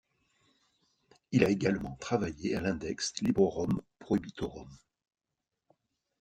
Il 1.31 1.43
a 1.45 1.51
également 1.51 1.95
travaillé 1.97 2.55
à 2.55 2.61
l'Index 2.61 3.13
librorum 3.21 3.83
prohibitorum. 3.99 4.67